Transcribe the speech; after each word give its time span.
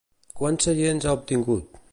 Quants 0.39 0.67
seients 0.69 1.07
ha 1.11 1.15
obtingut? 1.21 1.83